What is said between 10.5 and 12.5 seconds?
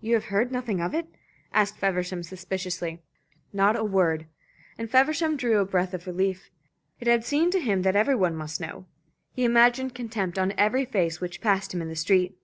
every face which passed him in the street.